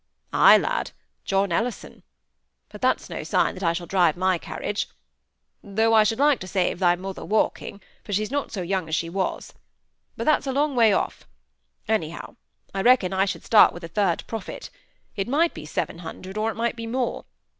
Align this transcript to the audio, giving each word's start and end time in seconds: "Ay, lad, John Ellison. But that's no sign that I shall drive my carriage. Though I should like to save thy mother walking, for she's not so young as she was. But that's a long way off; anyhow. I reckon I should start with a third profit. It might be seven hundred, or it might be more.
"Ay, 0.33 0.57
lad, 0.57 0.89
John 1.25 1.51
Ellison. 1.51 2.01
But 2.69 2.81
that's 2.81 3.07
no 3.07 3.21
sign 3.23 3.53
that 3.53 3.61
I 3.61 3.71
shall 3.71 3.85
drive 3.85 4.17
my 4.17 4.39
carriage. 4.39 4.89
Though 5.63 5.93
I 5.93 6.03
should 6.03 6.17
like 6.17 6.39
to 6.39 6.47
save 6.47 6.79
thy 6.79 6.95
mother 6.95 7.23
walking, 7.23 7.81
for 8.03 8.11
she's 8.11 8.31
not 8.31 8.51
so 8.51 8.63
young 8.63 8.87
as 8.89 8.95
she 8.95 9.09
was. 9.11 9.53
But 10.17 10.23
that's 10.23 10.47
a 10.47 10.51
long 10.51 10.75
way 10.75 10.91
off; 10.91 11.27
anyhow. 11.87 12.35
I 12.73 12.81
reckon 12.81 13.13
I 13.13 13.25
should 13.25 13.45
start 13.45 13.73
with 13.75 13.83
a 13.83 13.87
third 13.87 14.23
profit. 14.25 14.71
It 15.15 15.27
might 15.27 15.53
be 15.53 15.67
seven 15.67 15.99
hundred, 15.99 16.35
or 16.35 16.49
it 16.49 16.55
might 16.55 16.75
be 16.75 16.87
more. 16.87 17.25